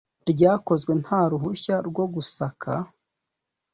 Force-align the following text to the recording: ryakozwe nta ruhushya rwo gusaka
ryakozwe 0.31 0.91
nta 1.01 1.21
ruhushya 1.31 1.75
rwo 1.89 2.05
gusaka 2.13 2.71